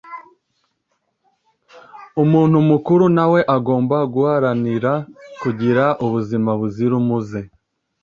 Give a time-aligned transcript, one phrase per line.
[2.23, 4.91] Umuntu mukuru na we agomba guharanira
[5.41, 7.39] kugira ubuzima buzira umuze,